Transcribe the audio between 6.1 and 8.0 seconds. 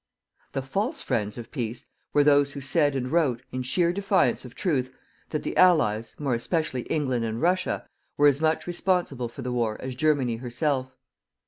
more especially England and Russia,